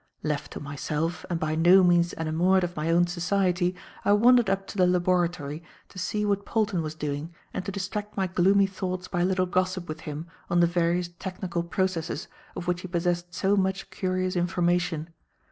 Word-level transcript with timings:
Left 0.23 0.51
to 0.53 0.59
myself, 0.59 1.27
and 1.29 1.39
by 1.39 1.53
no 1.53 1.83
means 1.83 2.11
enamoured 2.13 2.63
of 2.63 2.75
my 2.75 2.89
own 2.89 3.05
society, 3.05 3.75
I 4.03 4.13
wandered 4.13 4.49
up 4.49 4.65
to 4.69 4.77
the 4.77 4.87
laboratory 4.87 5.61
to 5.89 5.99
see 5.99 6.25
what 6.25 6.43
Polton 6.43 6.81
was 6.81 6.95
doing 6.95 7.35
and 7.53 7.63
to 7.65 7.71
distract 7.71 8.17
my 8.17 8.25
gloomy 8.25 8.65
thoughts 8.65 9.07
by 9.07 9.21
a 9.21 9.25
little 9.25 9.45
gossip 9.45 9.87
with 9.87 9.99
him 9.99 10.25
on 10.49 10.59
the 10.59 10.65
various 10.65 11.09
technical 11.19 11.61
processes 11.61 12.27
of 12.55 12.67
which 12.67 12.81
he 12.81 12.87
possessed 12.87 13.35
so 13.35 13.55
much 13.55 13.91
curious 13.91 14.35
information. 14.35 15.09